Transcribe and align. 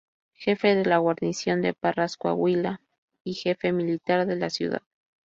Jefe 0.33 0.73
de 0.73 0.83
la 0.83 0.97
Guarnición 0.97 1.61
de 1.61 1.75
Parras 1.75 2.17
Coahuila 2.17 2.81
y 3.23 3.35
jefe 3.35 3.71
militar 3.71 4.25
de 4.25 4.35
la 4.35 4.49
ciudad. 4.49 4.81